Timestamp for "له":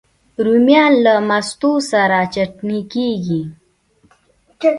1.05-1.13